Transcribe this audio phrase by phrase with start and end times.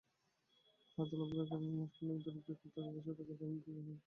[0.97, 3.93] হরতাল-অবরোধের কারণে মাস খানেক ধরে বেকার বসে থাকায় এমনিতেই চুলা জ্বলছে না।